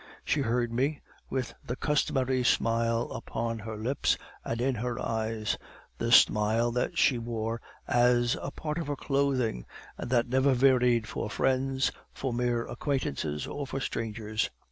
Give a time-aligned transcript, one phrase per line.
[0.25, 0.99] She heard me,
[1.29, 5.59] with the customary smile upon her lips and in her eyes,
[5.99, 9.67] the smile that she wore as a part of her clothing,
[9.99, 14.49] and that never varied for friends, for mere acquaintances, or for strangers.